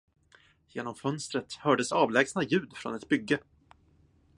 Genom 0.69 0.95
fönstret 0.95 1.53
hördes 1.59 1.91
avlägsna 1.91 2.43
ljud 2.43 2.77
från 2.77 2.95
ett 2.95 3.09
bygge. 3.09 3.39